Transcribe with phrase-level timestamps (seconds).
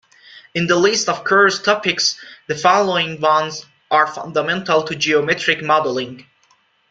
[0.55, 6.25] In the list of curves topics, the following ones are fundamental to geometric modelling.